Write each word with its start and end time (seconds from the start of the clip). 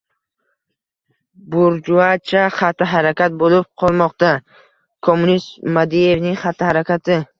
—burjuacha 1.55 2.45
xatti-harakat 2.55 3.35
bo‘lib 3.43 3.67
qolmoqda. 3.83 4.33
Kommunist 5.09 5.53
Madievning 5.77 6.41
xatti-harakati 6.47 7.21